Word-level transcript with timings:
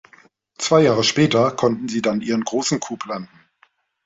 Zwei 0.57 0.81
Jahre 0.81 1.03
später 1.03 1.51
konnten 1.51 1.87
sie 1.87 2.01
dann 2.01 2.21
ihren 2.21 2.43
großen 2.43 2.79
Coup 2.79 3.05
landen. 3.05 3.47